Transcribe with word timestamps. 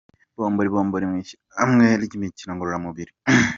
Bombori 0.37 0.73
Bombiri 0.73 1.05
mu 1.09 1.15
ishyirahamwe 1.21 1.85
ry’imikino 2.03 2.51
ngororamubiri. 2.53 3.11